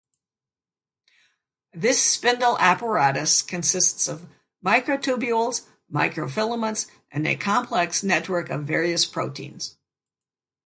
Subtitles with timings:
[1.75, 4.25] This spindle apparatus consists of
[4.65, 9.77] microtubules, microfilaments and a complex network of various proteins.